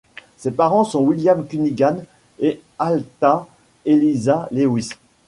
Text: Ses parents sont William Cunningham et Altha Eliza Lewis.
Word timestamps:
Ses 0.35 0.49
parents 0.49 0.83
sont 0.83 1.03
William 1.03 1.45
Cunningham 1.45 2.03
et 2.39 2.59
Altha 2.79 3.45
Eliza 3.85 4.47
Lewis. 4.51 4.89